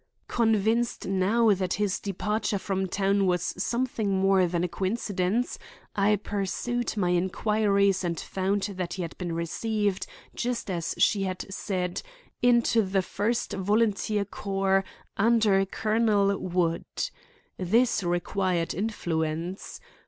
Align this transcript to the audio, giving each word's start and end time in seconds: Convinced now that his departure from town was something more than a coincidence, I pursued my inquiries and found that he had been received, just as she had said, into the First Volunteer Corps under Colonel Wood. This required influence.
Convinced 0.27 1.05
now 1.07 1.53
that 1.53 1.73
his 1.75 1.99
departure 1.99 2.57
from 2.57 2.87
town 2.87 3.27
was 3.27 3.53
something 3.59 4.11
more 4.17 4.47
than 4.47 4.63
a 4.63 4.67
coincidence, 4.67 5.59
I 5.95 6.15
pursued 6.15 6.97
my 6.97 7.11
inquiries 7.11 8.03
and 8.03 8.19
found 8.19 8.63
that 8.63 8.93
he 8.95 9.03
had 9.03 9.15
been 9.19 9.33
received, 9.35 10.07
just 10.33 10.71
as 10.71 10.95
she 10.97 11.21
had 11.25 11.45
said, 11.53 12.01
into 12.41 12.81
the 12.81 13.03
First 13.03 13.53
Volunteer 13.53 14.25
Corps 14.25 14.83
under 15.17 15.67
Colonel 15.67 16.35
Wood. 16.39 16.85
This 17.59 18.01
required 18.01 18.73
influence. 18.73 19.79